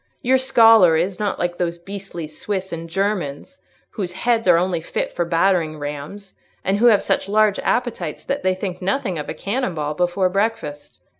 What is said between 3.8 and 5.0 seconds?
whose heads are only